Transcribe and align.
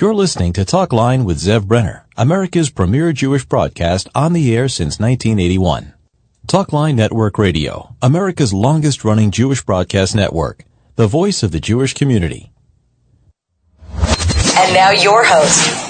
You're 0.00 0.14
listening 0.14 0.54
to 0.54 0.64
Talk 0.64 0.94
Line 0.94 1.26
with 1.26 1.36
Zev 1.36 1.66
Brenner, 1.66 2.06
America's 2.16 2.70
premier 2.70 3.12
Jewish 3.12 3.44
broadcast 3.44 4.08
on 4.14 4.32
the 4.32 4.56
air 4.56 4.66
since 4.66 4.98
1981. 4.98 5.92
Talkline 6.46 6.94
Network 6.94 7.36
Radio, 7.36 7.94
America's 8.00 8.54
longest 8.54 9.04
running 9.04 9.30
Jewish 9.30 9.62
broadcast 9.62 10.14
network, 10.14 10.64
the 10.96 11.06
voice 11.06 11.42
of 11.42 11.52
the 11.52 11.60
Jewish 11.60 11.92
community. 11.92 12.50
And 13.92 14.72
now 14.72 14.90
your 14.90 15.22
host, 15.22 15.89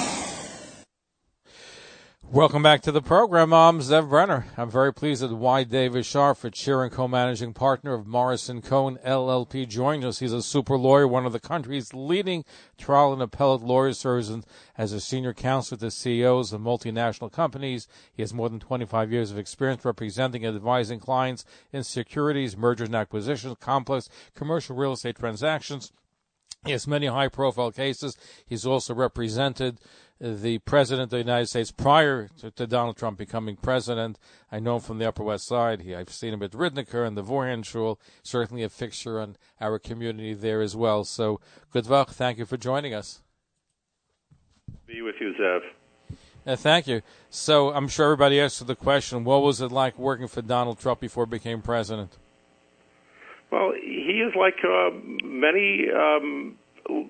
Welcome 2.33 2.63
back 2.63 2.79
to 2.83 2.93
the 2.93 3.01
program. 3.01 3.51
I'm 3.53 3.81
Zev 3.81 4.07
Brenner. 4.07 4.45
I'm 4.55 4.71
very 4.71 4.93
pleased 4.93 5.21
that 5.21 5.35
Y. 5.35 5.65
David 5.65 6.05
Scharf, 6.05 6.49
chair 6.53 6.81
and 6.81 6.89
co-managing 6.89 7.53
partner 7.53 7.93
of 7.93 8.07
Morrison 8.07 8.61
Cohen 8.61 8.97
LLP, 9.05 9.67
joined 9.67 10.05
us. 10.05 10.19
He's 10.19 10.31
a 10.31 10.41
super 10.41 10.77
lawyer, 10.77 11.05
one 11.05 11.25
of 11.25 11.33
the 11.33 11.41
country's 11.41 11.93
leading 11.93 12.45
trial 12.77 13.11
and 13.11 13.21
appellate 13.21 13.63
lawyers, 13.63 13.99
serves 13.99 14.31
as 14.77 14.93
a 14.93 15.01
senior 15.01 15.33
counsel 15.33 15.75
to 15.75 15.91
CEOs 15.91 16.53
of 16.53 16.61
multinational 16.61 17.29
companies. 17.29 17.89
He 18.13 18.21
has 18.21 18.33
more 18.33 18.47
than 18.47 18.61
25 18.61 19.11
years 19.11 19.31
of 19.31 19.37
experience 19.37 19.83
representing 19.83 20.45
and 20.45 20.55
advising 20.55 21.01
clients 21.01 21.43
in 21.73 21.83
securities, 21.83 22.55
mergers 22.55 22.87
and 22.87 22.95
acquisitions, 22.95 23.57
complex 23.59 24.07
commercial 24.35 24.77
real 24.77 24.93
estate 24.93 25.17
transactions. 25.17 25.91
He 26.63 26.71
has 26.71 26.87
many 26.87 27.07
high 27.07 27.27
profile 27.27 27.71
cases. 27.71 28.15
He's 28.45 28.67
also 28.67 28.93
represented 28.93 29.79
the 30.21 30.59
president 30.59 31.05
of 31.05 31.09
the 31.09 31.17
United 31.17 31.47
States 31.47 31.71
prior 31.71 32.29
to, 32.39 32.51
to, 32.51 32.67
Donald 32.67 32.95
Trump 32.95 33.17
becoming 33.17 33.55
president. 33.55 34.19
I 34.51 34.59
know 34.59 34.75
him 34.75 34.81
from 34.81 34.99
the 34.99 35.07
Upper 35.07 35.23
West 35.23 35.47
Side. 35.47 35.81
He, 35.81 35.95
I've 35.95 36.11
seen 36.11 36.33
him 36.33 36.43
at 36.43 36.51
Ridniker 36.51 37.05
and 37.07 37.17
the 37.17 37.23
Vorhan 37.23 37.65
Shul, 37.65 37.99
certainly 38.21 38.61
a 38.61 38.69
fixture 38.69 39.19
on 39.19 39.35
our 39.59 39.79
community 39.79 40.35
there 40.35 40.61
as 40.61 40.75
well. 40.75 41.03
So, 41.05 41.39
good 41.71 41.87
luck. 41.87 42.11
Thank 42.11 42.37
you 42.37 42.45
for 42.45 42.55
joining 42.55 42.93
us. 42.93 43.23
Be 44.85 45.01
with 45.01 45.15
you, 45.19 45.33
Zev. 45.39 45.61
Uh, 46.45 46.55
thank 46.55 46.87
you. 46.87 47.01
So, 47.31 47.73
I'm 47.73 47.87
sure 47.87 48.05
everybody 48.05 48.39
asked 48.39 48.65
the 48.65 48.75
question 48.75 49.23
what 49.23 49.41
was 49.41 49.59
it 49.59 49.71
like 49.71 49.97
working 49.97 50.27
for 50.27 50.43
Donald 50.43 50.79
Trump 50.79 50.99
before 50.99 51.25
he 51.25 51.31
became 51.31 51.63
president? 51.63 52.17
Well, 53.51 53.73
he 53.73 54.23
is 54.25 54.33
like 54.35 54.57
uh, 54.63 54.91
many 55.23 55.87
um, 55.91 56.59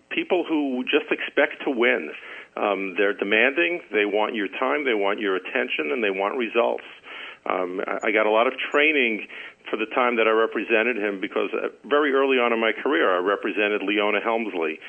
people 0.10 0.46
who 0.48 0.84
just 0.86 1.12
expect 1.12 1.64
to 1.66 1.72
win. 1.72 2.12
Um, 2.56 2.96
they're 2.98 3.14
demanding. 3.14 3.82
They 3.92 4.06
want 4.06 4.36
your 4.36 4.48
time. 4.60 4.84
They 4.84 4.94
want 4.94 5.20
your 5.20 5.36
attention, 5.36 5.92
and 5.92 6.04
they 6.04 6.12
want 6.12 6.38
results. 6.38 6.84
Um, 7.46 7.82
I 8.04 8.12
got 8.12 8.28
a 8.28 8.30
lot 8.30 8.48
of 8.48 8.54
training 8.72 9.28
for 9.70 9.78
the 9.78 9.88
time 9.96 10.18
that 10.18 10.28
I 10.28 10.32
represented 10.32 10.98
him 10.98 11.20
because 11.22 11.50
uh, 11.54 11.70
very 11.88 12.14
early 12.14 12.38
on 12.38 12.54
in 12.54 12.60
my 12.60 12.72
career 12.72 13.10
I 13.10 13.20
represented 13.20 13.82
Leona 13.82 14.20
Helmsley, 14.22 14.80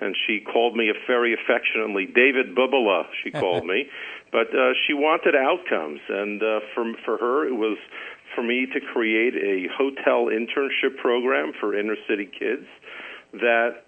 and 0.00 0.16
she 0.26 0.40
called 0.40 0.76
me 0.76 0.92
very 1.06 1.32
affectionately 1.32 2.06
David 2.06 2.54
Bubala. 2.54 3.04
She 3.22 3.30
called 3.42 3.64
me, 3.64 3.88
but 4.30 4.48
uh, 4.52 4.72
she 4.86 4.92
wanted 4.92 5.34
outcomes, 5.36 6.00
and 6.08 6.42
uh, 6.42 6.60
for 6.74 6.92
for 7.04 7.16
her 7.18 7.46
it 7.46 7.54
was 7.54 7.78
for 8.34 8.42
me 8.42 8.66
to 8.72 8.80
create 8.80 9.34
a 9.36 9.68
hotel 9.72 10.26
internship 10.26 10.96
program 10.98 11.52
for 11.60 11.78
inner 11.78 11.96
city 12.08 12.26
kids 12.26 12.66
that 13.32 13.84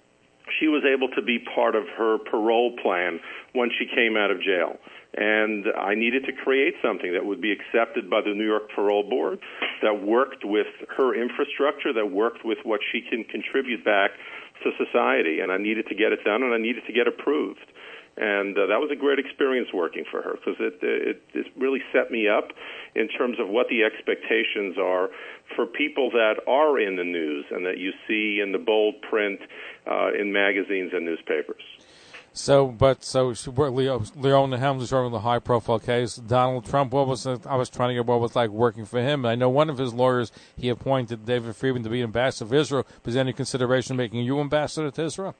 she 0.61 0.69
was 0.69 0.83
able 0.85 1.09
to 1.09 1.23
be 1.23 1.39
part 1.55 1.75
of 1.75 1.85
her 1.97 2.19
parole 2.19 2.77
plan 2.83 3.21
when 3.53 3.71
she 3.79 3.87
came 3.87 4.17
out 4.17 4.31
of 4.31 4.41
jail. 4.41 4.77
And 5.17 5.67
I 5.79 5.95
needed 5.95 6.25
to 6.27 6.33
create 6.33 6.75
something 6.83 7.13
that 7.13 7.25
would 7.25 7.41
be 7.41 7.53
accepted 7.53 8.11
by 8.11 8.21
the 8.21 8.35
New 8.35 8.47
York 8.47 8.69
Parole 8.75 9.09
Board, 9.09 9.39
that 9.83 10.03
worked 10.03 10.45
with 10.45 10.67
her 10.97 11.15
infrastructure, 11.15 11.93
that 11.93 12.11
worked 12.11 12.45
with 12.45 12.59
what 12.65 12.81
she 12.91 13.01
can 13.01 13.25
contribute 13.25 13.85
back 13.85 14.11
to 14.65 14.71
society. 14.77 15.39
And 15.41 15.53
I 15.53 15.59
needed 15.59 15.87
to 15.89 15.95
get 15.95 16.13
it 16.13 16.25
done, 16.25 16.43
and 16.43 16.53
I 16.53 16.59
needed 16.59 16.83
to 16.87 16.93
get 16.93 17.07
approved 17.07 17.65
and 18.17 18.57
uh, 18.57 18.67
that 18.67 18.79
was 18.79 18.91
a 18.93 18.97
great 18.97 19.19
experience 19.19 19.69
working 19.75 20.05
for 20.09 20.23
her 20.23 20.39
because 20.39 20.55
it, 20.61 20.79
it 20.83 21.23
it 21.35 21.47
really 21.59 21.83
set 21.93 22.11
me 22.11 22.29
up 22.29 22.55
in 22.95 23.09
terms 23.09 23.39
of 23.41 23.49
what 23.49 23.69
the 23.69 23.83
expectations 23.83 24.77
are 24.79 25.09
for 25.55 25.67
people 25.67 26.11
that 26.11 26.37
are 26.47 26.79
in 26.79 26.97
the 26.97 27.05
news 27.05 27.45
and 27.51 27.67
that 27.67 27.79
you 27.79 27.93
see 28.07 28.41
in 28.43 28.53
the 28.53 28.59
bold 28.59 28.95
print 29.03 29.41
uh, 29.91 30.13
in 30.19 30.33
magazines 30.33 30.93
and 30.95 31.05
newspapers. 31.05 31.63
So, 32.37 32.67
but 32.67 33.05
so 33.05 33.33
Leo, 33.47 34.03
Leona 34.17 34.59
Helms 34.59 34.83
is 34.83 34.91
running 34.91 35.13
the 35.13 35.21
high-profile 35.21 35.79
case. 35.79 36.17
Donald 36.17 36.67
Trump, 36.67 36.93
what 36.93 37.07
was? 37.07 37.25
I 37.29 37.55
was 37.55 37.71
trying 37.71 37.91
to 37.91 37.95
get 37.95 38.07
what 38.07 38.19
was 38.21 38.35
like 38.35 38.51
working 38.51 38.85
for 38.85 39.01
him. 39.01 39.25
I 39.25 39.37
know 39.37 39.49
one 39.49 39.71
of 39.71 39.79
his 39.79 39.95
lawyers 39.95 40.33
he 40.57 40.69
appointed 40.69 41.25
David 41.25 41.55
Friedman 41.55 41.85
to 41.85 41.91
be 41.91 42.03
ambassador 42.03 42.47
of 42.47 42.53
Israel. 42.53 42.87
Was 43.05 43.15
any 43.15 43.33
consideration 43.33 43.97
making 43.97 44.25
you 44.25 44.41
ambassador 44.41 44.91
to 44.91 45.05
Israel? 45.05 45.37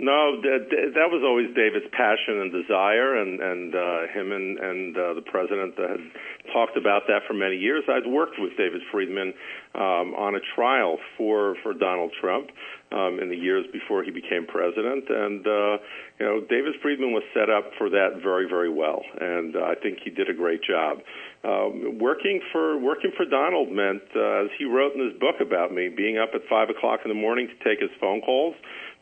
No, 0.00 0.40
that, 0.40 0.72
that 0.96 1.12
was 1.12 1.20
always 1.20 1.52
David's 1.52 1.92
passion 1.92 2.40
and 2.40 2.48
desire, 2.48 3.20
and 3.20 3.36
and 3.36 3.74
uh, 3.76 4.08
him 4.08 4.32
and 4.32 4.56
and 4.56 4.96
uh, 4.96 5.12
the 5.12 5.20
president 5.20 5.76
had 5.76 6.00
talked 6.56 6.80
about 6.80 7.04
that 7.12 7.28
for 7.28 7.34
many 7.34 7.56
years. 7.60 7.84
I'd 7.84 8.08
worked 8.08 8.40
with 8.40 8.56
David 8.56 8.80
Friedman 8.90 9.34
um, 9.76 10.16
on 10.16 10.36
a 10.36 10.42
trial 10.56 10.96
for 11.18 11.54
for 11.62 11.74
Donald 11.74 12.16
Trump 12.18 12.48
um, 12.96 13.20
in 13.20 13.28
the 13.28 13.36
years 13.36 13.66
before 13.76 14.02
he 14.02 14.10
became 14.10 14.48
president, 14.48 15.04
and 15.12 15.44
uh, 15.44 15.76
you 16.16 16.24
know 16.24 16.40
David 16.48 16.80
Friedman 16.80 17.12
was 17.12 17.24
set 17.36 17.52
up 17.52 17.68
for 17.76 17.90
that 17.92 18.24
very 18.24 18.48
very 18.48 18.72
well, 18.72 19.04
and 19.20 19.54
uh, 19.54 19.68
I 19.68 19.74
think 19.76 19.98
he 20.02 20.08
did 20.08 20.30
a 20.30 20.34
great 20.34 20.64
job. 20.64 21.04
Um, 21.44 22.00
working 22.00 22.40
for 22.52 22.80
working 22.80 23.12
for 23.16 23.28
Donald 23.28 23.68
meant, 23.68 24.08
uh, 24.16 24.48
as 24.48 24.50
he 24.56 24.64
wrote 24.64 24.96
in 24.96 25.04
his 25.04 25.20
book 25.20 25.44
about 25.44 25.76
me, 25.76 25.92
being 25.92 26.16
up 26.16 26.30
at 26.32 26.40
five 26.48 26.70
o'clock 26.72 27.00
in 27.04 27.12
the 27.12 27.20
morning 27.20 27.52
to 27.52 27.56
take 27.68 27.84
his 27.84 27.92
phone 28.00 28.22
calls 28.24 28.56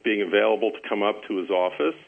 being 0.05 0.23
available 0.23 0.71
to 0.71 0.89
come 0.89 1.03
up 1.03 1.17
to 1.29 1.37
his 1.39 1.51
office, 1.51 1.99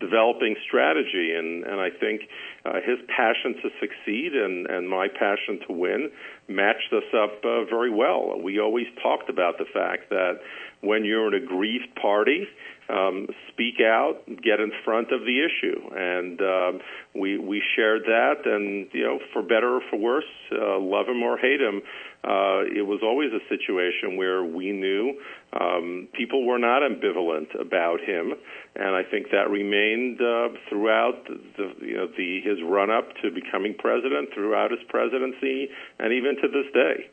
developing 0.00 0.56
strategy, 0.66 1.34
and 1.34 1.64
and 1.64 1.80
I 1.80 1.90
think 1.90 2.22
uh, 2.64 2.74
his 2.84 2.98
passion 3.08 3.54
to 3.62 3.68
succeed 3.80 4.34
and 4.34 4.66
and 4.66 4.88
my 4.88 5.08
passion 5.08 5.60
to 5.66 5.72
win 5.72 6.10
matched 6.48 6.92
us 6.92 7.08
up 7.14 7.44
uh, 7.44 7.64
very 7.64 7.90
well. 7.90 8.40
We 8.40 8.60
always 8.60 8.86
talked 9.02 9.28
about 9.28 9.58
the 9.58 9.66
fact 9.72 10.10
that 10.10 10.40
when 10.80 11.04
you're 11.04 11.28
an 11.28 11.34
aggrieved 11.34 11.94
party, 12.00 12.46
um, 12.88 13.26
speak 13.52 13.80
out, 13.80 14.22
get 14.26 14.60
in 14.60 14.72
front 14.84 15.12
of 15.12 15.20
the 15.20 15.44
issue, 15.44 15.80
and 15.94 16.40
um, 16.40 16.80
we 17.14 17.38
we 17.38 17.62
shared 17.76 18.02
that. 18.04 18.46
And 18.46 18.88
you 18.92 19.04
know, 19.04 19.18
for 19.32 19.42
better 19.42 19.76
or 19.76 19.80
for 19.90 19.98
worse, 19.98 20.30
uh, 20.52 20.78
love 20.78 21.06
him 21.06 21.22
or 21.22 21.36
hate 21.36 21.60
him, 21.60 21.82
uh, 22.24 22.64
it 22.64 22.86
was 22.86 23.00
always 23.02 23.30
a 23.32 23.44
situation 23.48 24.16
where 24.16 24.42
we 24.42 24.72
knew 24.72 25.20
um, 25.52 26.08
people 26.14 26.46
were 26.46 26.58
not 26.58 26.82
ambivalent 26.82 27.58
about 27.60 28.00
him, 28.00 28.34
and 28.74 28.94
I 28.96 29.02
think 29.02 29.30
that 29.32 29.50
remained 29.50 30.20
uh, 30.20 30.48
throughout 30.68 31.28
the, 31.56 31.72
you 31.80 31.96
know, 31.96 32.08
the 32.16 32.40
his 32.40 32.58
run 32.64 32.90
up 32.90 33.08
to 33.22 33.30
becoming 33.30 33.74
president, 33.78 34.30
throughout 34.34 34.70
his 34.70 34.80
presidency, 34.88 35.68
and 35.98 36.12
even 36.12 36.36
to 36.42 36.48
this 36.48 36.72
day. 36.72 37.10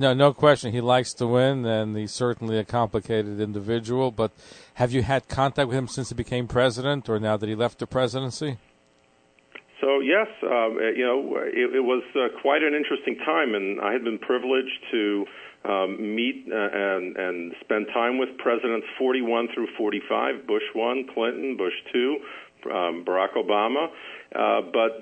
No, 0.00 0.14
no 0.14 0.32
question. 0.32 0.72
He 0.72 0.80
likes 0.80 1.12
to 1.14 1.26
win, 1.26 1.66
and 1.66 1.96
he's 1.96 2.12
certainly 2.12 2.56
a 2.56 2.64
complicated 2.64 3.40
individual. 3.40 4.12
But 4.12 4.30
have 4.74 4.92
you 4.92 5.02
had 5.02 5.26
contact 5.26 5.68
with 5.68 5.76
him 5.76 5.88
since 5.88 6.10
he 6.10 6.14
became 6.14 6.46
president, 6.46 7.08
or 7.08 7.18
now 7.18 7.36
that 7.36 7.48
he 7.48 7.56
left 7.56 7.80
the 7.80 7.86
presidency? 7.88 8.58
So 9.80 9.98
yes, 9.98 10.28
um, 10.44 10.78
you 10.96 11.04
know, 11.04 11.36
it, 11.46 11.74
it 11.74 11.84
was 11.84 12.04
uh, 12.14 12.40
quite 12.40 12.62
an 12.62 12.74
interesting 12.74 13.16
time, 13.24 13.56
and 13.56 13.80
I 13.80 13.92
had 13.92 14.04
been 14.04 14.18
privileged 14.18 14.78
to 14.92 15.26
um, 15.64 16.14
meet 16.14 16.46
uh, 16.50 16.68
and, 16.72 17.16
and 17.16 17.54
spend 17.60 17.86
time 17.92 18.18
with 18.18 18.38
presidents 18.38 18.86
41 18.98 19.48
through 19.52 19.68
45, 19.76 20.46
Bush 20.46 20.62
one, 20.74 21.08
Clinton, 21.12 21.56
Bush 21.56 21.74
two, 21.92 22.18
um, 22.66 23.04
Barack 23.04 23.34
Obama. 23.34 23.88
Uh, 24.34 24.62
but 24.72 25.00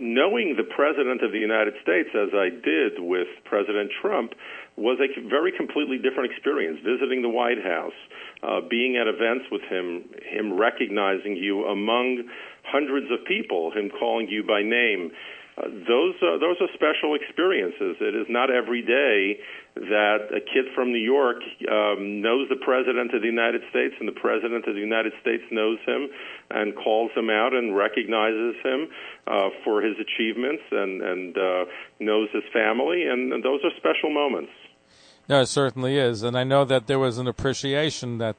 knowing 0.00 0.56
the 0.56 0.64
president 0.64 1.22
of 1.22 1.32
the 1.32 1.38
United 1.38 1.74
States 1.82 2.08
as 2.16 2.32
I 2.32 2.48
did 2.48 2.98
with 2.98 3.28
President 3.44 3.90
Trump 4.00 4.32
was 4.76 4.98
a 4.98 5.28
very 5.28 5.52
completely 5.52 5.98
different 5.98 6.32
experience. 6.32 6.80
Visiting 6.82 7.22
the 7.22 7.28
White 7.28 7.62
House, 7.62 7.96
uh, 8.42 8.60
being 8.68 8.96
at 8.96 9.06
events 9.06 9.44
with 9.52 9.62
him, 9.68 10.08
him 10.24 10.58
recognizing 10.58 11.36
you 11.36 11.66
among 11.66 12.24
hundreds 12.64 13.10
of 13.12 13.26
people, 13.26 13.70
him 13.72 13.90
calling 13.90 14.28
you 14.28 14.42
by 14.42 14.62
name. 14.62 15.12
Uh, 15.58 15.68
those 15.86 16.14
uh, 16.22 16.38
those 16.38 16.56
are 16.60 16.68
special 16.74 17.14
experiences. 17.14 17.96
It 18.00 18.14
is 18.14 18.26
not 18.28 18.50
every 18.50 18.82
day 18.82 19.40
that 19.74 20.30
a 20.30 20.40
kid 20.40 20.72
from 20.74 20.92
New 20.92 21.02
York 21.02 21.38
um, 21.70 22.20
knows 22.22 22.48
the 22.48 22.56
president 22.56 23.14
of 23.14 23.22
the 23.22 23.28
United 23.28 23.62
States, 23.70 23.94
and 23.98 24.08
the 24.08 24.18
president 24.20 24.66
of 24.66 24.74
the 24.74 24.80
United 24.80 25.12
States 25.20 25.42
knows 25.50 25.78
him 25.86 26.08
and 26.50 26.74
calls 26.74 27.10
him 27.14 27.30
out 27.30 27.54
and 27.54 27.76
recognizes 27.76 28.56
him 28.62 28.88
uh, 29.26 29.50
for 29.64 29.82
his 29.82 29.96
achievements 29.98 30.62
and 30.70 31.02
and 31.02 31.36
uh, 31.36 31.64
knows 31.98 32.28
his 32.32 32.44
family, 32.52 33.04
and, 33.06 33.32
and 33.32 33.44
those 33.44 33.60
are 33.64 33.70
special 33.76 34.10
moments. 34.10 34.52
No, 35.28 35.40
it 35.42 35.46
certainly 35.46 35.96
is, 35.96 36.22
and 36.22 36.36
I 36.36 36.42
know 36.42 36.64
that 36.64 36.86
there 36.86 36.98
was 36.98 37.18
an 37.18 37.28
appreciation 37.28 38.18
that 38.18 38.36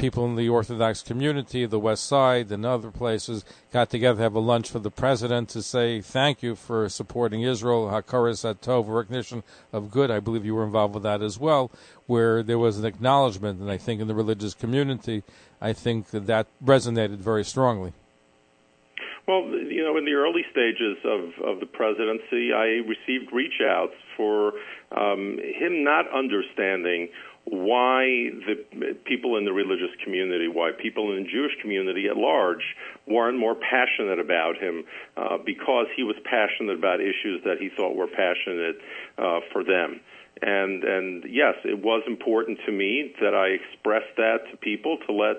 people 0.00 0.24
in 0.24 0.34
the 0.34 0.48
Orthodox 0.48 1.02
community, 1.02 1.66
the 1.66 1.78
West 1.78 2.04
Side, 2.04 2.50
and 2.50 2.64
other 2.64 2.90
places 2.90 3.44
got 3.70 3.90
together 3.90 4.16
to 4.16 4.22
have 4.22 4.34
a 4.34 4.40
lunch 4.40 4.70
for 4.70 4.78
the 4.78 4.90
president 4.90 5.50
to 5.50 5.62
say 5.62 6.00
thank 6.00 6.42
you 6.42 6.54
for 6.56 6.88
supporting 6.88 7.42
Israel, 7.42 7.88
Hakaras 7.88 8.42
Tov, 8.60 8.88
recognition 8.88 9.42
of 9.74 9.90
good. 9.90 10.10
I 10.10 10.18
believe 10.18 10.46
you 10.46 10.54
were 10.54 10.64
involved 10.64 10.94
with 10.94 11.02
that 11.02 11.20
as 11.20 11.38
well, 11.38 11.70
where 12.06 12.42
there 12.42 12.58
was 12.58 12.78
an 12.78 12.86
acknowledgement, 12.86 13.60
and 13.60 13.70
I 13.70 13.76
think 13.76 14.00
in 14.00 14.08
the 14.08 14.14
religious 14.14 14.54
community, 14.54 15.22
I 15.60 15.74
think 15.74 16.08
that, 16.12 16.26
that 16.26 16.46
resonated 16.64 17.18
very 17.18 17.44
strongly. 17.44 17.92
Well, 19.28 19.42
you 19.48 19.84
know, 19.84 19.98
in 19.98 20.06
the 20.06 20.14
early 20.14 20.44
stages 20.50 20.96
of, 21.04 21.46
of 21.46 21.60
the 21.60 21.66
presidency, 21.66 22.52
I 22.52 22.80
received 22.88 23.32
reach 23.32 23.60
outs 23.62 23.94
for 24.16 24.54
um, 24.96 25.38
him 25.38 25.84
not 25.84 26.06
understanding 26.12 27.10
why 27.50 28.30
the 28.46 28.94
people 29.04 29.36
in 29.36 29.44
the 29.44 29.52
religious 29.52 29.90
community, 30.04 30.46
why 30.46 30.70
people 30.70 31.10
in 31.10 31.24
the 31.24 31.28
Jewish 31.28 31.52
community 31.60 32.06
at 32.06 32.16
large 32.16 32.62
weren't 33.08 33.38
more 33.38 33.56
passionate 33.56 34.20
about 34.20 34.56
him 34.56 34.84
uh, 35.16 35.36
because 35.44 35.86
he 35.96 36.04
was 36.04 36.14
passionate 36.22 36.78
about 36.78 37.00
issues 37.00 37.42
that 37.44 37.58
he 37.58 37.68
thought 37.76 37.96
were 37.96 38.06
passionate 38.06 38.76
uh, 39.18 39.40
for 39.52 39.64
them. 39.64 40.00
And 40.42 40.84
and 40.84 41.24
yes, 41.28 41.54
it 41.64 41.82
was 41.82 42.02
important 42.06 42.60
to 42.64 42.72
me 42.72 43.12
that 43.20 43.34
I 43.34 43.48
expressed 43.48 44.16
that 44.16 44.48
to 44.50 44.56
people 44.56 44.96
to 45.06 45.12
let 45.12 45.36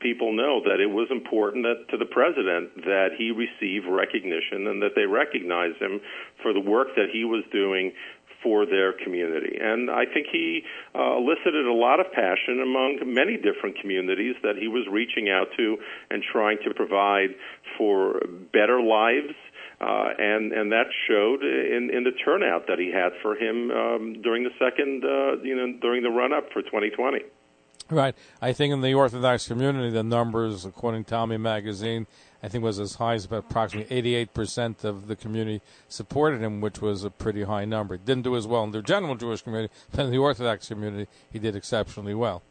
people 0.00 0.32
know 0.32 0.62
that 0.64 0.80
it 0.80 0.88
was 0.88 1.08
important 1.10 1.64
that 1.64 1.90
to 1.90 1.98
the 1.98 2.06
president 2.06 2.86
that 2.86 3.10
he 3.18 3.30
receive 3.30 3.84
recognition 3.90 4.68
and 4.68 4.80
that 4.80 4.94
they 4.94 5.04
recognize 5.04 5.74
him 5.80 6.00
for 6.40 6.52
the 6.52 6.60
work 6.60 6.94
that 6.96 7.10
he 7.12 7.24
was 7.24 7.44
doing 7.52 7.92
for 8.42 8.66
their 8.66 8.92
community. 8.92 9.58
And 9.60 9.90
I 9.90 10.04
think 10.04 10.28
he 10.30 10.62
uh, 10.94 11.16
elicited 11.16 11.66
a 11.66 11.72
lot 11.72 12.00
of 12.00 12.12
passion 12.12 12.60
among 12.62 13.00
many 13.06 13.36
different 13.36 13.78
communities 13.80 14.36
that 14.42 14.56
he 14.56 14.68
was 14.68 14.86
reaching 14.90 15.28
out 15.28 15.48
to 15.56 15.76
and 16.10 16.22
trying 16.22 16.58
to 16.64 16.74
provide 16.74 17.34
for 17.76 18.20
better 18.52 18.80
lives. 18.80 19.34
Uh, 19.80 20.10
and 20.18 20.52
and 20.52 20.72
that 20.72 20.86
showed 21.06 21.40
in 21.42 21.90
in 21.94 22.02
the 22.02 22.10
turnout 22.24 22.66
that 22.66 22.80
he 22.80 22.90
had 22.90 23.12
for 23.22 23.36
him 23.36 23.70
um, 23.70 24.22
during 24.22 24.42
the 24.42 24.50
second 24.58 25.04
uh, 25.04 25.40
you 25.42 25.54
know 25.54 25.78
during 25.80 26.02
the 26.02 26.10
run 26.10 26.32
up 26.32 26.50
for 26.52 26.62
2020. 26.62 27.20
Right. 27.90 28.14
I 28.42 28.52
think 28.52 28.72
in 28.72 28.82
the 28.82 28.92
Orthodox 28.92 29.48
community, 29.48 29.90
the 29.90 30.02
numbers, 30.02 30.66
according 30.66 31.04
to 31.04 31.14
Ami 31.14 31.38
Magazine, 31.38 32.06
I 32.42 32.48
think 32.48 32.62
was 32.62 32.78
as 32.78 32.96
high 32.96 33.14
as 33.14 33.24
about 33.24 33.46
approximately 33.50 34.02
88% 34.02 34.84
of 34.84 35.08
the 35.08 35.16
community 35.16 35.62
supported 35.88 36.40
him, 36.40 36.60
which 36.60 36.82
was 36.82 37.02
a 37.02 37.10
pretty 37.10 37.44
high 37.44 37.64
number. 37.64 37.96
Didn't 37.96 38.24
do 38.24 38.36
as 38.36 38.46
well 38.46 38.62
in 38.64 38.72
the 38.72 38.82
general 38.82 39.14
Jewish 39.14 39.42
community, 39.42 39.72
but 39.90 40.04
in 40.04 40.10
the 40.10 40.18
Orthodox 40.18 40.68
community, 40.68 41.08
he 41.32 41.38
did 41.38 41.56
exceptionally 41.56 42.14
well. 42.14 42.42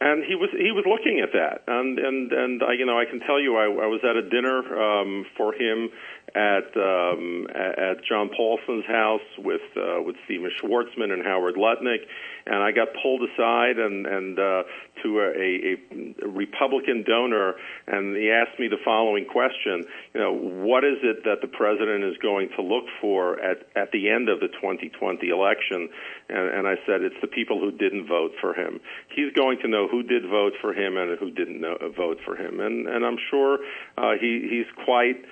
And 0.00 0.22
he 0.24 0.34
was 0.34 0.50
he 0.52 0.70
was 0.70 0.84
looking 0.86 1.20
at 1.20 1.32
that, 1.32 1.62
and 1.66 1.98
and 1.98 2.30
and 2.30 2.62
I 2.62 2.74
you 2.74 2.84
know 2.84 2.98
I 2.98 3.06
can 3.06 3.20
tell 3.20 3.40
you 3.40 3.56
I, 3.56 3.64
I 3.64 3.86
was 3.86 4.00
at 4.04 4.16
a 4.16 4.28
dinner 4.28 4.60
um, 4.76 5.24
for 5.34 5.54
him 5.54 5.88
at 6.34 6.76
um, 6.76 7.46
at 7.54 8.04
John 8.04 8.30
Paulson's 8.34 8.86
house 8.86 9.26
with 9.38 9.62
uh, 9.76 10.02
with 10.02 10.16
Stephen 10.24 10.50
Schwarzman 10.60 11.12
and 11.12 11.22
Howard 11.24 11.54
Lutnick, 11.54 12.06
and 12.46 12.56
I 12.56 12.72
got 12.72 12.88
pulled 13.00 13.22
aside 13.22 13.78
and 13.78 14.06
and 14.06 14.38
uh, 14.38 14.62
to 15.02 15.20
a, 15.20 15.76
a 16.24 16.28
Republican 16.28 17.04
donor, 17.06 17.54
and 17.86 18.16
he 18.16 18.30
asked 18.30 18.58
me 18.58 18.66
the 18.68 18.82
following 18.84 19.26
question: 19.26 19.84
You 20.14 20.20
know, 20.20 20.32
what 20.32 20.82
is 20.82 20.98
it 21.02 21.24
that 21.24 21.40
the 21.40 21.46
president 21.46 22.02
is 22.04 22.16
going 22.18 22.48
to 22.56 22.62
look 22.62 22.84
for 23.00 23.38
at 23.38 23.68
at 23.76 23.92
the 23.92 24.10
end 24.10 24.28
of 24.28 24.40
the 24.40 24.48
2020 24.48 25.28
election? 25.28 25.88
And, 26.28 26.48
and 26.48 26.66
I 26.66 26.74
said 26.86 27.02
it's 27.02 27.20
the 27.20 27.28
people 27.28 27.60
who 27.60 27.70
didn't 27.70 28.08
vote 28.08 28.32
for 28.40 28.54
him. 28.54 28.80
He's 29.14 29.32
going 29.34 29.58
to 29.62 29.68
know 29.68 29.86
who 29.88 30.02
did 30.02 30.24
vote 30.28 30.54
for 30.60 30.72
him 30.72 30.96
and 30.96 31.18
who 31.18 31.30
didn't 31.30 31.60
know, 31.60 31.76
vote 31.96 32.18
for 32.24 32.34
him, 32.34 32.58
and 32.58 32.88
and 32.88 33.04
I'm 33.06 33.18
sure 33.30 33.58
uh, 33.96 34.14
he 34.20 34.48
he's 34.50 34.84
quite 34.84 35.22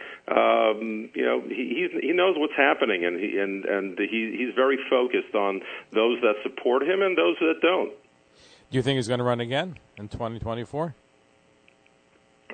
um, 0.82 1.10
you 1.14 1.24
know 1.24 1.42
he 1.48 1.88
he 2.00 2.12
knows 2.12 2.34
what's 2.36 2.56
happening, 2.56 3.04
and 3.04 3.18
he 3.18 3.38
and 3.38 3.64
and 3.64 3.98
he 3.98 4.36
he's 4.36 4.54
very 4.54 4.78
focused 4.90 5.34
on 5.34 5.60
those 5.92 6.20
that 6.20 6.34
support 6.42 6.82
him 6.82 7.02
and 7.02 7.16
those 7.16 7.36
that 7.40 7.54
don't. 7.62 7.92
Do 8.70 8.78
you 8.78 8.82
think 8.82 8.96
he's 8.96 9.08
going 9.08 9.18
to 9.18 9.24
run 9.24 9.40
again 9.40 9.78
in 9.98 10.08
2024? 10.08 10.94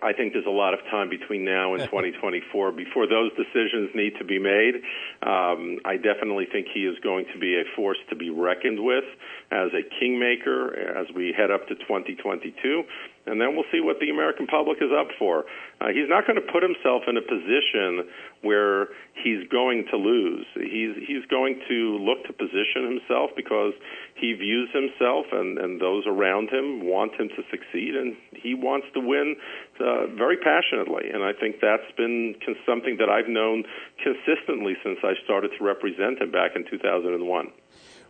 I 0.02 0.12
think 0.12 0.32
there's 0.32 0.46
a 0.46 0.50
lot 0.50 0.74
of 0.74 0.80
time 0.90 1.08
between 1.08 1.44
now 1.44 1.74
and 1.74 1.82
2024 1.90 2.72
before 2.72 3.06
those 3.06 3.30
decisions 3.34 3.90
need 3.94 4.14
to 4.18 4.24
be 4.24 4.38
made. 4.38 4.76
Um, 5.22 5.78
I 5.84 5.96
definitely 5.96 6.46
think 6.50 6.68
he 6.72 6.86
is 6.86 6.98
going 7.00 7.26
to 7.32 7.38
be 7.38 7.56
a 7.56 7.64
force 7.76 7.98
to 8.10 8.16
be 8.16 8.30
reckoned 8.30 8.82
with 8.82 9.04
as 9.50 9.70
a 9.72 9.82
kingmaker 9.98 10.76
as 10.98 11.06
we 11.14 11.32
head 11.36 11.50
up 11.50 11.66
to 11.68 11.74
2022 11.74 12.84
and 13.28 13.40
then 13.40 13.54
we'll 13.54 13.68
see 13.70 13.80
what 13.80 14.00
the 14.00 14.08
American 14.08 14.46
public 14.46 14.78
is 14.80 14.88
up 14.88 15.08
for. 15.18 15.44
Uh, 15.80 15.92
he's 15.92 16.08
not 16.08 16.26
going 16.26 16.40
to 16.40 16.48
put 16.48 16.64
himself 16.64 17.04
in 17.06 17.16
a 17.20 17.22
position 17.22 18.08
where 18.40 18.88
he's 19.20 19.46
going 19.52 19.84
to 19.92 19.96
lose. 19.96 20.46
He's 20.56 20.96
he's 21.04 21.24
going 21.28 21.60
to 21.68 22.00
look 22.00 22.24
to 22.26 22.32
position 22.32 22.88
himself 22.88 23.30
because 23.36 23.74
he 24.16 24.32
views 24.32 24.72
himself 24.72 25.26
and 25.30 25.58
and 25.58 25.80
those 25.80 26.04
around 26.06 26.48
him 26.48 26.88
want 26.88 27.14
him 27.20 27.28
to 27.28 27.42
succeed, 27.52 27.94
and 27.94 28.16
he 28.32 28.54
wants 28.54 28.88
to 28.94 29.00
win 29.00 29.36
uh, 29.78 30.08
very 30.16 30.38
passionately. 30.40 31.12
And 31.12 31.22
I 31.22 31.32
think 31.36 31.60
that's 31.60 31.92
been 31.96 32.34
something 32.64 32.96
that 32.98 33.12
I've 33.12 33.28
known 33.28 33.64
consistently 34.02 34.74
since 34.82 34.98
I 35.04 35.12
started 35.24 35.52
to 35.58 35.64
represent 35.64 36.20
him 36.20 36.32
back 36.32 36.56
in 36.56 36.64
2001. 36.64 37.20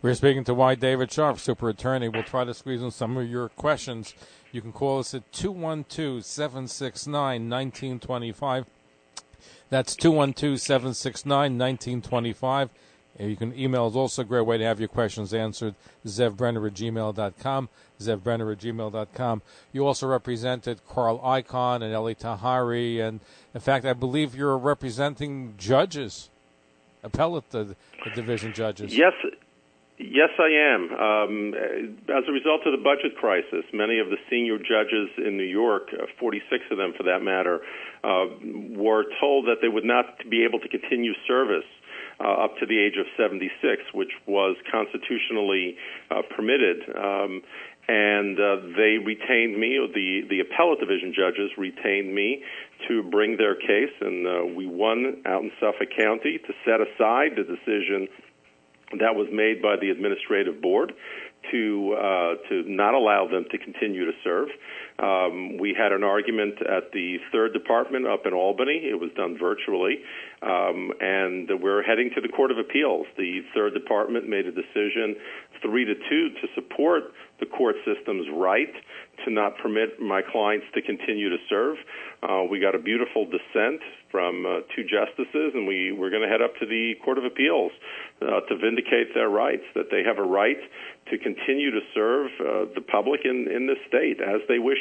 We're 0.00 0.14
speaking 0.14 0.44
to 0.44 0.54
Y. 0.54 0.76
David 0.76 1.10
Scharf, 1.10 1.40
Super 1.40 1.68
Attorney. 1.68 2.08
We'll 2.08 2.22
try 2.22 2.44
to 2.44 2.54
squeeze 2.54 2.82
in 2.82 2.92
some 2.92 3.16
of 3.16 3.28
your 3.28 3.48
questions. 3.48 4.14
You 4.52 4.60
can 4.60 4.72
call 4.72 5.00
us 5.00 5.12
at 5.12 5.30
212 5.32 6.24
769 6.24 7.50
1925. 7.50 8.66
That's 9.70 9.96
212 9.96 10.60
769 10.60 11.58
1925. 11.58 12.70
Uh, 13.18 13.24
you 13.24 13.34
can 13.34 13.58
email 13.58 13.88
is 13.88 13.96
also 13.96 14.22
a 14.22 14.24
great 14.24 14.46
way 14.46 14.56
to 14.56 14.64
have 14.64 14.78
your 14.78 14.88
questions 14.88 15.34
answered. 15.34 15.74
ZevBrenner 16.06 16.68
at 16.68 16.74
gmail.com. 16.74 17.68
ZevBrenner 18.00 18.52
at 18.52 18.58
gmail.com. 18.58 19.42
You 19.72 19.84
also 19.84 20.06
represented 20.06 20.80
Carl 20.88 21.18
Icahn 21.18 21.82
and 21.82 21.92
Elie 21.92 22.14
Tahari. 22.14 23.00
And 23.00 23.18
in 23.52 23.60
fact, 23.60 23.84
I 23.84 23.94
believe 23.94 24.36
you're 24.36 24.56
representing 24.56 25.54
judges, 25.58 26.30
appellate 27.02 27.50
the, 27.50 27.74
the 28.04 28.10
division 28.14 28.52
judges. 28.54 28.96
Yes, 28.96 29.14
Yes, 29.98 30.30
I 30.38 30.46
am. 30.46 30.82
Um, 30.94 31.54
as 32.06 32.22
a 32.28 32.32
result 32.32 32.62
of 32.66 32.72
the 32.72 32.82
budget 32.82 33.18
crisis, 33.18 33.66
many 33.72 33.98
of 33.98 34.10
the 34.10 34.16
senior 34.30 34.56
judges 34.56 35.10
in 35.18 35.36
New 35.36 35.42
York, 35.42 35.88
uh, 35.92 36.06
46 36.20 36.64
of 36.70 36.78
them 36.78 36.92
for 36.96 37.02
that 37.02 37.18
matter, 37.20 37.60
uh, 38.04 38.26
were 38.78 39.04
told 39.20 39.46
that 39.46 39.56
they 39.60 39.66
would 39.66 39.84
not 39.84 40.22
be 40.30 40.44
able 40.44 40.60
to 40.60 40.68
continue 40.68 41.14
service 41.26 41.66
uh, 42.20 42.44
up 42.44 42.56
to 42.58 42.66
the 42.66 42.78
age 42.78 42.94
of 42.96 43.06
76, 43.16 43.50
which 43.92 44.12
was 44.26 44.56
constitutionally 44.70 45.76
uh, 46.12 46.22
permitted. 46.30 46.78
Um, 46.94 47.42
and 47.88 48.38
uh, 48.38 48.56
they 48.76 49.02
retained 49.02 49.58
me, 49.58 49.82
the, 49.82 50.22
the 50.30 50.40
appellate 50.40 50.78
division 50.78 51.12
judges 51.12 51.50
retained 51.58 52.14
me 52.14 52.44
to 52.87 53.02
bring 53.02 53.37
their 53.37 53.56
case, 53.56 53.94
and 54.00 54.26
uh, 54.26 54.46
we 54.54 54.66
won 54.66 55.23
out 55.26 55.42
in 55.42 55.50
Suffolk 55.58 55.88
County 55.99 56.38
to 56.38 56.52
set 56.64 56.78
aside 56.80 57.34
the 57.34 57.42
decision 57.42 58.06
that 58.92 59.14
was 59.14 59.28
made 59.33 59.61
by 59.61 59.76
the 59.80 59.90
administrative 59.90 60.62
board 60.62 60.92
to 61.50 61.95
uh, 61.97 62.35
to 62.49 62.64
not 62.66 62.95
allow 62.95 63.28
them 63.28 63.45
to 63.50 63.59
continue 63.59 64.04
to 64.04 64.12
serve. 64.25 64.49
Um, 64.99 65.59
we 65.59 65.75
had 65.76 65.92
an 65.92 66.02
argument 66.02 66.61
at 66.62 66.90
the 66.92 67.18
third 67.30 67.52
department 67.52 68.07
up 68.07 68.26
in 68.26 68.33
Albany. 68.33 68.88
It 68.90 68.99
was 68.99 69.11
done 69.16 69.37
virtually, 69.38 70.00
um, 70.42 70.92
and 71.00 71.49
we're 71.62 71.83
heading 71.83 72.11
to 72.16 72.21
the 72.21 72.28
Court 72.28 72.50
of 72.50 72.59
Appeals. 72.59 73.07
The 73.16 73.40
third 73.54 73.75
department 73.75 74.28
made 74.28 74.47
a 74.47 74.52
decision, 74.52 75.16
three 75.62 75.85
to 75.85 75.95
two, 75.95 76.30
to 76.40 76.49
support 76.54 77.12
the 77.40 77.47
court 77.47 77.76
system's 77.85 78.26
right 78.33 78.73
to 79.25 79.33
not 79.33 79.59
permit 79.59 80.00
my 80.00 80.23
clients 80.23 80.66
to 80.75 80.83
continue 80.83 81.28
to 81.28 81.37
serve. 81.49 81.76
Uh, 82.23 82.42
we 82.50 82.61
got 82.61 82.75
a 82.75 82.78
beautiful 82.78 83.25
dissent 83.25 83.80
from 84.11 84.47
uh, 84.47 84.61
two 84.75 84.83
justices, 84.83 85.52
and 85.54 85.66
we, 85.66 85.92
we're 85.92 86.11
going 86.11 86.23
to 86.23 86.28
head 86.28 86.42
up 86.42 86.54
to 86.59 86.66
the 86.66 86.95
Court 87.04 87.18
of 87.18 87.25
Appeals 87.25 87.73
uh, 88.23 88.40
to 88.49 88.57
vindicate 88.57 89.14
their 89.14 89.28
rights, 89.28 89.64
that 89.75 89.90
they 89.90 90.02
have 90.02 90.18
a 90.18 90.23
right 90.23 90.59
to 91.11 91.18
continue 91.18 91.71
to 91.71 91.80
serve 91.95 92.30
uh, 92.40 92.45
the 92.75 92.80
public 92.80 93.21
in, 93.25 93.49
in 93.54 93.66
this 93.66 93.78
state 93.87 94.21
as 94.21 94.40
they 94.49 94.59
wish. 94.59 94.78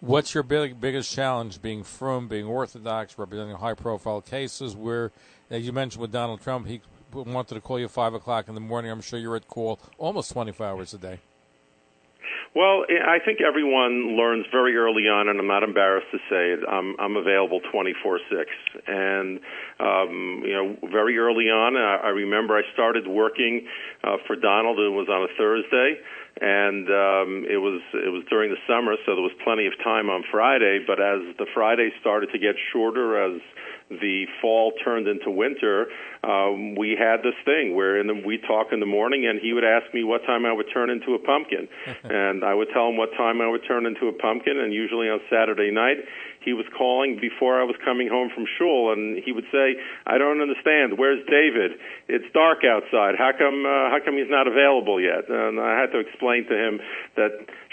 What's 0.00 0.34
your 0.34 0.42
big, 0.42 0.78
biggest 0.80 1.12
challenge 1.12 1.62
being 1.62 1.82
from 1.82 2.28
being 2.28 2.44
Orthodox, 2.44 3.18
representing 3.18 3.56
high 3.56 3.74
profile 3.74 4.20
cases 4.20 4.76
where, 4.76 5.10
as 5.50 5.64
you 5.64 5.72
mentioned 5.72 6.02
with 6.02 6.12
Donald 6.12 6.42
Trump, 6.42 6.66
he 6.66 6.82
wanted 7.12 7.54
to 7.54 7.60
call 7.60 7.80
you 7.80 7.88
5 7.88 8.14
o'clock 8.14 8.48
in 8.48 8.54
the 8.54 8.60
morning. 8.60 8.90
I'm 8.90 9.00
sure 9.00 9.18
you're 9.18 9.36
at 9.36 9.48
call 9.48 9.80
almost 9.96 10.32
24 10.32 10.66
hours 10.66 10.92
a 10.92 10.98
day. 10.98 11.20
Well, 12.56 12.86
I 12.88 13.18
think 13.22 13.40
everyone 13.46 14.16
learns 14.16 14.46
very 14.50 14.78
early 14.78 15.02
on, 15.12 15.28
and 15.28 15.38
I'm 15.38 15.46
not 15.46 15.62
embarrassed 15.62 16.06
to 16.12 16.16
say 16.30 16.56
it. 16.56 16.60
I'm, 16.66 16.96
I'm 16.98 17.16
available 17.16 17.60
24/6, 17.60 18.48
and 18.86 19.40
um, 19.78 20.40
you 20.42 20.54
know, 20.54 20.76
very 20.90 21.18
early 21.18 21.52
on, 21.52 21.76
I, 21.76 22.08
I 22.08 22.08
remember 22.08 22.56
I 22.56 22.62
started 22.72 23.06
working 23.06 23.68
uh, 24.06 24.16
for 24.26 24.36
Donald. 24.36 24.78
It 24.78 24.94
was 24.94 25.08
on 25.10 25.26
a 25.26 25.32
Thursday, 25.36 25.98
and 26.40 26.86
um, 26.86 27.30
it 27.50 27.58
was 27.58 27.82
it 27.92 28.12
was 28.12 28.22
during 28.30 28.50
the 28.50 28.60
summer, 28.66 28.94
so 29.04 29.18
there 29.18 29.26
was 29.26 29.34
plenty 29.42 29.66
of 29.66 29.74
time 29.82 30.08
on 30.08 30.22
Friday. 30.30 30.78
But 30.86 31.00
as 31.02 31.20
the 31.38 31.46
Friday 31.52 31.90
started 32.00 32.30
to 32.32 32.38
get 32.38 32.54
shorter, 32.72 33.18
as 33.18 33.40
the 33.90 34.26
fall 34.40 34.72
turned 34.82 35.06
into 35.06 35.30
winter, 35.30 35.86
um, 36.24 36.74
we 36.74 36.98
had 36.98 37.22
this 37.22 37.38
thing 37.44 37.74
where 37.74 38.00
in 38.00 38.06
the, 38.06 38.14
we 38.26 38.38
talk 38.38 38.68
in 38.72 38.80
the 38.80 38.86
morning, 38.86 39.26
and 39.26 39.40
he 39.40 39.52
would 39.52 39.64
ask 39.64 39.92
me 39.94 40.02
what 40.02 40.26
time 40.26 40.44
I 40.44 40.52
would 40.52 40.66
turn 40.72 40.90
into 40.90 41.14
a 41.14 41.18
pumpkin, 41.18 41.68
and 42.04 42.44
I 42.44 42.54
would 42.54 42.68
tell 42.72 42.88
him 42.88 42.96
what 42.96 43.10
time 43.16 43.40
I 43.40 43.48
would 43.48 43.62
turn 43.66 43.86
into 43.86 44.06
a 44.08 44.12
pumpkin, 44.12 44.58
and 44.58 44.72
usually 44.72 45.08
on 45.08 45.20
Saturday 45.30 45.70
night 45.70 45.98
he 46.46 46.54
was 46.54 46.64
calling 46.78 47.18
before 47.20 47.60
I 47.60 47.64
was 47.64 47.74
coming 47.84 48.06
home 48.06 48.30
from 48.30 48.46
shul, 48.56 48.94
and 48.94 49.18
he 49.18 49.32
would 49.32 49.50
say, 49.50 49.74
"I 50.06 50.16
don't 50.16 50.40
understand. 50.40 50.96
Where's 50.96 51.20
David? 51.26 51.72
It's 52.06 52.24
dark 52.32 52.62
outside. 52.62 53.16
How 53.18 53.32
come? 53.36 53.66
Uh, 53.66 53.90
how 53.90 53.98
come 54.02 54.16
he's 54.16 54.30
not 54.30 54.46
available 54.46 55.02
yet?" 55.02 55.28
And 55.28 55.58
I 55.58 55.74
had 55.78 55.90
to 55.90 55.98
explain 55.98 56.46
to 56.46 56.56
him 56.56 56.80
that 57.16 57.32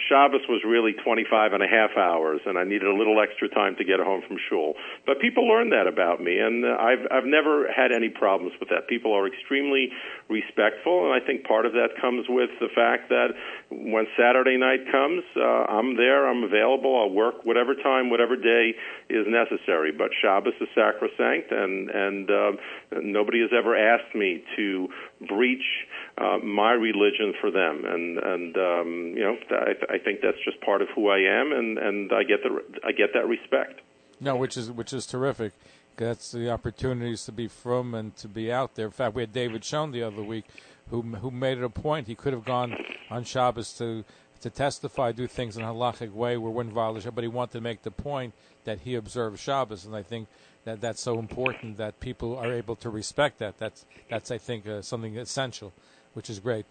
Shabbos 0.10 0.41
was 0.50 0.62
really 0.65 0.93
25 0.93 1.53
and 1.53 1.63
a 1.63 1.67
half 1.67 1.95
hours, 1.98 2.41
and 2.45 2.57
I 2.57 2.63
needed 2.63 2.88
a 2.88 2.95
little 2.95 3.22
extra 3.22 3.48
time 3.50 3.75
to 3.77 3.83
get 3.83 4.00
home 4.00 4.22
from 4.27 4.38
shul. 4.50 4.75
But 5.05 5.19
people 5.19 5.48
learned 5.48 5.72
that 5.72 5.88
about 5.88 6.22
me, 6.22 6.39
and 6.39 6.65
uh, 6.65 6.75
I've 6.79 7.05
I've 7.12 7.25
never 7.25 7.72
had 7.72 7.91
any 7.91 8.10
problems 8.10 8.53
with 8.60 8.69
that. 8.69 8.88
People 8.88 9.13
are 9.13 9.27
extremely 9.27 9.89
respectful, 10.29 11.05
and 11.05 11.13
I 11.13 11.25
think 11.25 11.45
part 11.45 11.65
of 11.65 11.74
that 11.74 11.95
comes 12.01 12.25
with 12.27 12.50
the 12.60 12.69
fact 12.74 13.10
that 13.10 13.36
when 13.69 14.07
Saturday 14.17 14.57
night 14.57 14.91
comes, 14.91 15.24
uh, 15.36 15.72
I'm 15.72 15.95
there, 15.95 16.27
I'm 16.27 16.43
available, 16.43 17.00
I'll 17.00 17.13
work 17.13 17.45
whatever 17.45 17.75
time, 17.75 18.10
whatever 18.10 18.36
day 18.36 18.74
is 19.10 19.25
necessary. 19.27 19.91
But 19.91 20.12
Shabbos 20.22 20.53
is 20.60 20.67
sacrosanct, 20.75 21.51
and 21.51 21.89
and 21.89 22.29
uh, 22.29 22.51
nobody 23.01 23.41
has 23.41 23.51
ever 23.55 23.75
asked 23.75 24.15
me 24.15 24.43
to 24.55 24.88
breach 25.27 25.65
uh, 26.17 26.38
my 26.43 26.72
religion 26.74 27.33
for 27.39 27.51
them. 27.51 27.83
And 27.86 28.17
and 28.17 28.57
um, 28.57 29.13
you 29.15 29.24
know, 29.24 29.36
I, 29.51 29.93
I 29.94 30.00
think 30.00 30.22
that's 30.22 30.38
just 30.44 30.60
part 30.62 30.82
of 30.82 30.88
who 30.96 31.10
I 31.10 31.20
am, 31.20 31.52
and 31.52 31.78
and 31.78 32.12
I 32.12 32.24
get 32.24 32.42
the 32.42 32.64
I 32.84 32.92
get 32.92 33.14
that 33.14 33.28
respect. 33.28 33.82
No, 34.20 34.36
which 34.36 34.58
is 34.58 34.72
which 34.72 34.92
is 34.92 35.06
terrific. 35.06 35.54
That's 35.98 36.32
the 36.32 36.50
opportunities 36.50 37.24
to 37.26 37.32
be 37.32 37.48
from 37.48 37.94
and 37.94 38.16
to 38.18 38.28
be 38.28 38.52
out 38.52 38.74
there. 38.74 38.88
In 38.88 38.92
fact, 38.92 39.14
we 39.14 39.22
had 39.22 39.34
David 39.34 39.64
Schoen 39.64 39.92
the 39.92 40.02
other 40.02 40.24
week, 40.24 40.46
who 40.90 41.02
who 41.02 41.30
made 41.30 41.60
it 41.60 41.64
a 41.64 41.70
point. 41.70 42.08
He 42.08 42.16
could 42.16 42.34
have 42.34 42.46
gone 42.46 42.76
on 43.12 43.24
Shabbos 43.24 43.74
to 43.74 44.04
to 44.42 44.50
testify, 44.50 45.12
do 45.12 45.28
things 45.28 45.56
in 45.56 45.64
a 45.64 45.68
halachic 45.68 46.12
way 46.12 46.36
where 46.38 46.52
we're 46.52 46.64
violation, 46.66 47.12
but 47.16 47.24
he 47.24 47.30
wanted 47.30 47.54
to 47.54 47.62
make 47.62 47.84
the 47.84 47.92
point 47.92 48.34
that 48.66 48.80
he 48.80 48.96
observes 48.96 49.40
Shabbos, 49.40 49.86
and 49.86 49.96
I 49.96 50.04
think 50.04 50.28
that 50.66 50.82
that's 50.82 51.02
so 51.02 51.18
important 51.18 51.78
that 51.78 52.00
people 52.00 52.38
are 52.38 52.52
able 52.52 52.76
to 52.78 52.90
respect 52.90 53.40
that. 53.40 53.58
That's 53.60 53.86
that's 54.10 54.32
I 54.32 54.38
think 54.38 54.68
uh, 54.68 54.82
something 54.82 55.18
essential, 55.18 55.72
which 56.14 56.30
is 56.30 56.40
great. 56.40 56.66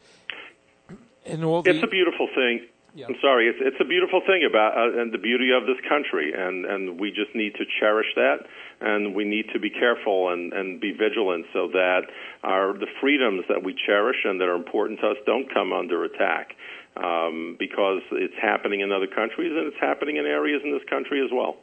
In 1.25 1.45
all 1.45 1.63
the, 1.63 1.71
it's 1.71 1.85
a 1.85 1.87
beautiful 1.87 2.29
thing. 2.35 2.67
Yeah. 2.95 3.07
I'm 3.09 3.17
sorry. 3.23 3.49
It's 3.49 3.59
it's 3.61 3.81
a 3.81 3.89
beautiful 3.89 4.21
thing 4.27 4.45
about 4.45 4.77
uh, 4.77 5.01
and 5.01 5.13
the 5.13 5.19
beauty 5.19 5.49
of 5.57 5.65
this 5.65 5.81
country, 5.89 6.33
and 6.37 6.67
and 6.67 7.01
we 7.01 7.09
just 7.11 7.35
need 7.35 7.55
to 7.55 7.65
cherish 7.81 8.09
that, 8.17 8.45
and 8.83 9.15
we 9.15 9.25
need 9.25 9.47
to 9.55 9.59
be 9.59 9.71
careful 9.71 10.29
and 10.29 10.53
and 10.53 10.79
be 10.79 10.93
vigilant 10.93 11.47
so 11.55 11.69
that 11.73 12.03
our 12.45 12.75
the 12.75 12.89
freedoms 13.01 13.45
that 13.49 13.65
we 13.65 13.75
cherish 13.87 14.19
and 14.25 14.39
that 14.41 14.49
are 14.49 14.57
important 14.57 15.01
to 15.01 15.09
us 15.09 15.17
don't 15.25 15.49
come 15.53 15.73
under 15.73 16.05
attack 16.05 16.53
um, 16.97 17.57
because 17.59 18.03
it's 18.13 18.37
happening 18.41 18.81
in 18.81 18.93
other 18.93 19.07
countries 19.07 19.53
and 19.57 19.69
it's 19.69 19.81
happening 19.81 20.17
in 20.17 20.27
areas 20.27 20.61
in 20.63 20.73
this 20.73 20.87
country 20.91 21.25
as 21.25 21.31
well. 21.33 21.57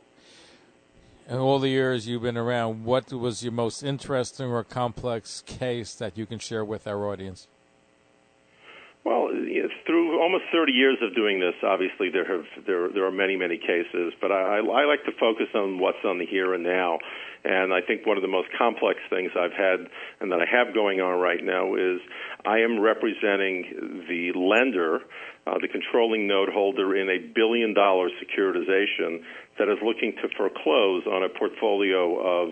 In 1.29 1.37
all 1.37 1.59
the 1.59 1.69
years 1.69 2.07
you've 2.07 2.23
been 2.23 2.37
around, 2.37 2.85
what 2.85 3.13
was 3.13 3.43
your 3.43 3.51
most 3.51 3.83
interesting 3.83 4.47
or 4.47 4.63
complex 4.63 5.43
case 5.45 5.93
that 5.93 6.17
you 6.17 6.25
can 6.25 6.39
share 6.39 6.65
with 6.65 6.87
our 6.87 7.07
audience? 7.07 7.47
Through 9.85 10.21
almost 10.21 10.45
30 10.51 10.71
years 10.71 10.97
of 11.01 11.15
doing 11.15 11.39
this, 11.39 11.55
obviously 11.63 12.09
there 12.09 12.25
have 12.25 12.45
there 12.65 12.89
there 12.89 13.05
are 13.05 13.11
many 13.11 13.35
many 13.35 13.57
cases, 13.57 14.13
but 14.21 14.31
I, 14.31 14.59
I 14.59 14.85
like 14.85 15.03
to 15.05 15.11
focus 15.19 15.47
on 15.55 15.79
what's 15.79 16.03
on 16.05 16.19
the 16.19 16.25
here 16.25 16.53
and 16.53 16.63
now. 16.63 16.99
And 17.43 17.73
I 17.73 17.79
think 17.79 18.05
one 18.05 18.17
of 18.17 18.21
the 18.21 18.31
most 18.31 18.49
complex 18.57 18.99
things 19.09 19.31
I've 19.31 19.55
had 19.55 19.87
and 20.19 20.31
that 20.31 20.39
I 20.43 20.47
have 20.51 20.73
going 20.73 20.99
on 20.99 21.19
right 21.19 21.39
now 21.41 21.75
is 21.75 22.01
I 22.45 22.59
am 22.59 22.79
representing 22.79 24.03
the 24.09 24.35
lender, 24.35 24.99
uh, 25.47 25.55
the 25.61 25.69
controlling 25.71 26.27
note 26.27 26.49
holder 26.51 26.95
in 26.99 27.07
a 27.07 27.31
billion 27.33 27.73
dollar 27.73 28.09
securitization 28.19 29.23
that 29.57 29.71
is 29.71 29.79
looking 29.83 30.15
to 30.21 30.27
foreclose 30.35 31.07
on 31.07 31.23
a 31.23 31.29
portfolio 31.29 32.19
of 32.19 32.49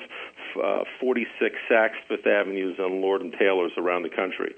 uh, 0.63 0.83
46 0.99 1.55
Saks 1.71 1.99
Fifth 2.07 2.27
Avenues 2.27 2.75
and 2.79 3.01
Lord 3.01 3.21
and 3.21 3.33
Taylors 3.39 3.71
around 3.77 4.03
the 4.03 4.09
country. 4.09 4.55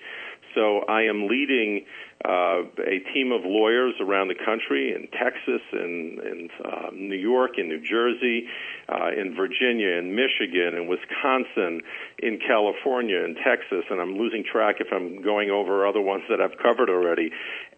So 0.56 0.80
I 0.88 1.04
am 1.04 1.28
leading 1.28 1.86
uh, 2.26 2.64
a 2.84 3.00
team 3.14 3.32
of 3.32 3.42
lawyers 3.46 3.94
around 4.02 4.28
the 4.28 4.36
country 4.36 4.94
in 4.94 5.08
Texas, 5.12 5.62
in, 5.72 6.20
in 6.24 6.50
uh, 6.66 6.90
New 6.94 7.16
York, 7.16 7.58
in 7.58 7.70
New 7.70 7.82
Jersey, 7.82 8.48
uh, 8.90 9.10
in 9.18 9.36
Virginia, 9.36 9.98
in 9.98 10.16
Michigan, 10.16 10.76
in 10.76 10.88
Wisconsin, 10.88 11.82
in 12.20 12.40
California, 12.46 13.24
in 13.24 13.36
Texas, 13.36 13.86
and 13.90 14.02
I'm 14.02 14.18
losing 14.18 14.44
track 14.44 14.78
if 14.80 14.88
I'm 14.92 15.22
going 15.22 15.50
over 15.50 15.88
other 15.88 16.02
ones 16.02 16.24
that 16.30 16.42
I've 16.42 16.58
covered 16.62 16.90
already. 16.90 17.32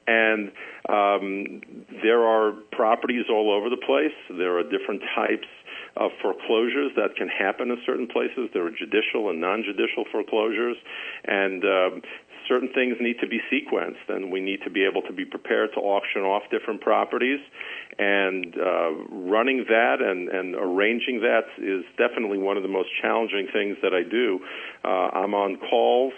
And 0.08 0.51
um, 0.90 1.62
there 2.01 2.25
are 2.25 2.54
properties 2.72 3.25
all 3.30 3.54
over 3.54 3.70
the 3.70 3.78
place. 3.78 4.16
There 4.30 4.58
are 4.58 4.63
different 4.63 5.04
types 5.13 5.48
of 5.98 6.12
foreclosures 6.22 6.92
that 6.96 7.16
can 7.16 7.28
happen 7.28 7.70
in 7.70 7.78
certain 7.86 8.08
places. 8.08 8.50
There 8.54 8.66
are 8.66 8.72
judicial 8.72 9.30
and 9.30 9.40
non-judicial 9.40 10.06
foreclosures, 10.12 10.78
and 11.25 11.63
um, 11.63 12.01
certain 12.51 12.70
things 12.75 12.98
need 13.00 13.15
to 13.22 13.27
be 13.27 13.39
sequenced, 13.48 14.10
and 14.10 14.29
we 14.29 14.41
need 14.41 14.60
to 14.65 14.70
be 14.70 14.84
able 14.84 15.01
to 15.03 15.13
be 15.13 15.24
prepared 15.24 15.70
to 15.74 15.79
auction 15.79 16.22
off 16.24 16.43
different 16.51 16.81
properties. 16.81 17.39
And 17.98 18.53
uh, 18.58 18.91
running 19.10 19.65
that 19.70 20.01
and, 20.01 20.27
and 20.27 20.55
arranging 20.55 21.22
that 21.22 21.48
is 21.58 21.86
definitely 21.98 22.39
one 22.39 22.58
of 22.58 22.63
the 22.63 22.70
most 22.70 22.89
challenging 23.01 23.48
things 23.53 23.77
that 23.81 23.93
I 23.93 24.03
do. 24.03 24.39
Uh, 24.84 25.24
I'm 25.24 25.34
on 25.34 25.58
calls 25.70 26.13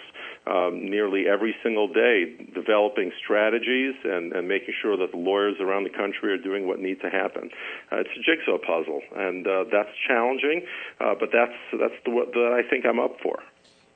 um, 0.46 0.90
nearly 0.90 1.24
every 1.30 1.54
single 1.62 1.86
day, 1.86 2.34
developing 2.52 3.12
strategies 3.22 3.94
and, 4.02 4.32
and 4.32 4.48
making 4.48 4.74
sure 4.82 4.96
that 4.96 5.12
the 5.12 5.18
lawyers 5.18 5.56
around 5.60 5.84
the 5.84 5.96
country 5.96 6.32
are 6.32 6.42
doing 6.42 6.66
what 6.66 6.80
needs 6.80 7.00
to 7.02 7.10
happen. 7.10 7.50
Uh, 7.92 8.02
it's 8.02 8.10
a 8.18 8.22
jigsaw 8.26 8.58
puzzle, 8.58 9.00
and 9.16 9.46
uh, 9.46 9.64
that's 9.70 9.94
challenging, 10.06 10.66
uh, 11.00 11.14
but 11.18 11.30
that's 11.32 11.56
that's 11.80 11.98
the, 12.04 12.10
what 12.10 12.32
that 12.32 12.50
I 12.58 12.68
think 12.68 12.84
I'm 12.84 12.98
up 12.98 13.16
for. 13.22 13.38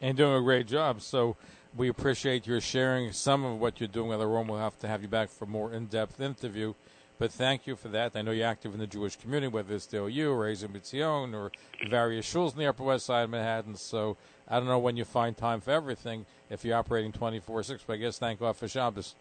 And 0.01 0.17
doing 0.17 0.35
a 0.35 0.43
great 0.43 0.67
job. 0.67 1.03
So 1.03 1.37
we 1.77 1.89
appreciate 1.89 2.47
your 2.47 2.61
sharing 2.61 3.13
some 3.13 3.45
of 3.45 3.59
what 3.61 3.81
you're 3.81 3.89
doing 3.89 4.09
with 4.09 4.21
room. 4.21 4.49
We'll 4.49 4.59
have 4.59 4.79
to 4.81 4.89
have 4.89 5.03
you 5.03 5.09
back 5.09 5.29
for 5.29 5.45
a 5.45 5.49
more 5.49 5.73
in-depth 5.73 6.21
interview. 6.21 6.75
But 7.19 7.33
thank 7.33 7.67
you 7.67 7.75
for 7.75 7.89
that. 7.89 8.13
I 8.15 8.23
know 8.23 8.31
you're 8.31 8.47
active 8.47 8.75
in 8.75 8.81
the 8.81 8.87
Jewish 8.87 9.17
community, 9.17 9.49
whether 9.49 9.75
it's 9.75 9.87
the 9.87 9.99
OU 9.99 10.31
or 10.31 10.49
Ezer 10.49 10.69
Mizion 10.69 11.35
or 11.35 11.51
various 11.91 12.33
shuls 12.33 12.53
in 12.53 12.59
the 12.59 12.67
Upper 12.67 12.85
West 12.85 13.07
Side 13.07 13.25
of 13.25 13.31
Manhattan. 13.31 13.75
So 13.75 14.17
I 14.47 14.59
don't 14.59 14.69
know 14.69 14.79
when 14.79 14.97
you 14.97 15.05
find 15.05 15.37
time 15.37 15.61
for 15.61 15.73
everything 15.73 16.27
if 16.49 16.65
you're 16.65 16.77
operating 16.77 17.13
24-6, 17.13 17.81
but 17.87 17.95
I 17.95 17.97
guess 17.97 18.19
thank 18.19 18.39
God 18.39 18.57
for 18.57 18.69
Shabbos. 18.69 19.17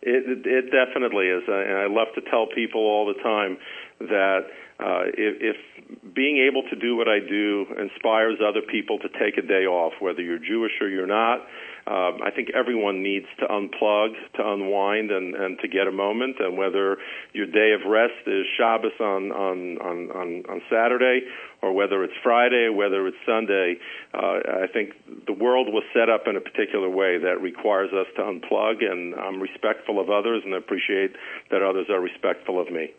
It, 0.00 0.46
it 0.46 0.70
definitely 0.70 1.26
is. 1.26 1.42
And 1.46 1.78
I 1.78 1.86
love 1.86 2.08
to 2.14 2.22
tell 2.30 2.46
people 2.54 2.80
all 2.80 3.06
the 3.06 3.22
time 3.22 3.58
that 4.00 4.46
uh, 4.80 5.06
if, 5.06 5.54
if 5.54 6.14
being 6.14 6.38
able 6.50 6.62
to 6.68 6.76
do 6.76 6.96
what 6.96 7.08
I 7.08 7.20
do 7.20 7.66
inspires 7.78 8.38
other 8.42 8.62
people 8.62 8.98
to 8.98 9.08
take 9.08 9.38
a 9.38 9.46
day 9.46 9.66
off, 9.66 9.92
whether 10.00 10.20
you're 10.20 10.38
Jewish 10.38 10.72
or 10.80 10.88
you're 10.88 11.06
not, 11.06 11.46
um, 11.86 12.24
I 12.24 12.30
think 12.34 12.48
everyone 12.54 13.02
needs 13.02 13.26
to 13.40 13.46
unplug, 13.46 14.14
to 14.36 14.42
unwind, 14.42 15.10
and, 15.10 15.34
and 15.34 15.58
to 15.60 15.68
get 15.68 15.86
a 15.86 15.92
moment. 15.92 16.36
And 16.40 16.56
whether 16.56 16.96
your 17.34 17.46
day 17.46 17.72
of 17.72 17.86
rest 17.86 18.26
is 18.26 18.46
Shabbos 18.56 18.98
on 19.00 19.30
on 19.32 19.78
on 19.78 20.10
on, 20.10 20.28
on 20.48 20.62
Saturday, 20.70 21.20
or 21.60 21.72
whether 21.74 22.02
it's 22.02 22.14
Friday, 22.22 22.70
whether 22.70 23.06
it's 23.06 23.20
Sunday, 23.26 23.76
uh, 24.14 24.64
I 24.64 24.66
think 24.72 24.94
the 25.26 25.34
world 25.34 25.68
was 25.68 25.84
set 25.92 26.08
up 26.08 26.22
in 26.26 26.36
a 26.36 26.40
particular 26.40 26.88
way 26.88 27.18
that 27.18 27.40
requires 27.42 27.92
us 27.92 28.06
to 28.16 28.22
unplug. 28.22 28.82
And 28.82 29.14
I'm 29.14 29.40
respectful 29.40 30.00
of 30.00 30.08
others, 30.08 30.40
and 30.42 30.54
appreciate 30.54 31.12
that 31.50 31.60
others 31.62 31.86
are 31.90 32.00
respectful 32.00 32.58
of 32.58 32.72
me. 32.72 32.94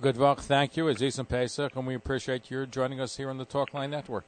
Good 0.00 0.16
luck. 0.16 0.40
Thank 0.40 0.76
you, 0.76 0.86
Aziz 0.86 1.18
and 1.18 1.28
Pesach, 1.28 1.74
and 1.74 1.84
we 1.84 1.94
appreciate 1.96 2.52
you 2.52 2.66
joining 2.66 3.00
us 3.00 3.16
here 3.16 3.30
on 3.30 3.38
the 3.38 3.46
Talkline 3.46 3.90
Network. 3.90 4.24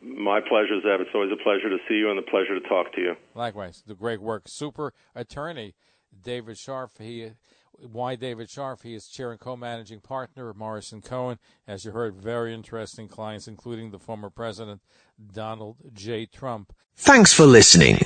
My 0.00 0.40
pleasure, 0.40 0.80
Zev. 0.84 1.00
It's 1.00 1.10
always 1.14 1.30
a 1.30 1.42
pleasure 1.42 1.68
to 1.68 1.76
see 1.86 1.96
you 1.96 2.08
and 2.10 2.18
a 2.18 2.22
pleasure 2.22 2.58
to 2.58 2.68
talk 2.68 2.94
to 2.94 3.00
you. 3.00 3.14
Likewise. 3.34 3.82
The 3.86 3.94
great 3.94 4.22
work. 4.22 4.44
Super 4.46 4.94
attorney 5.14 5.74
David 6.22 6.56
Scharf. 6.56 6.90
He 6.98 7.32
Y. 7.82 8.16
David 8.16 8.48
Scharf? 8.48 8.82
He 8.82 8.94
is 8.94 9.08
chair 9.08 9.30
and 9.30 9.38
co-managing 9.38 10.00
partner 10.00 10.48
of 10.48 10.56
Morrison 10.56 11.02
Cohen. 11.02 11.38
As 11.66 11.84
you 11.84 11.90
heard, 11.90 12.16
very 12.16 12.54
interesting 12.54 13.08
clients, 13.08 13.46
including 13.46 13.90
the 13.90 13.98
former 13.98 14.30
president 14.30 14.80
Donald 15.32 15.76
J. 15.92 16.26
Trump. 16.26 16.72
Thanks 16.96 17.32
for 17.34 17.44
listening. 17.44 17.98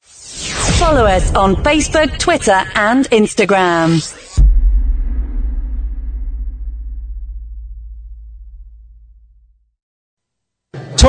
Follow 0.00 1.04
us 1.04 1.34
on 1.34 1.56
Facebook, 1.56 2.18
Twitter, 2.18 2.64
and 2.74 3.06
Instagram. 3.10 4.00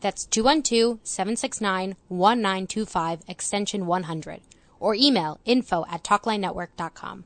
That's 0.00 0.26
212-769-1925 0.26 3.20
extension 3.28 3.86
100 3.86 4.40
or 4.80 4.94
email 4.94 5.40
info 5.44 5.84
at 5.90 6.04
talklinenetwork.com. 6.04 7.24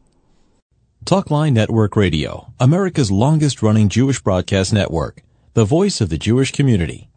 Talkline 1.04 1.52
Network 1.52 1.96
Radio, 1.96 2.52
America's 2.60 3.10
longest 3.10 3.60
running 3.60 3.88
Jewish 3.88 4.20
broadcast 4.20 4.72
network, 4.72 5.24
the 5.54 5.64
voice 5.64 6.00
of 6.00 6.08
the 6.08 6.16
Jewish 6.16 6.52
community. 6.52 7.08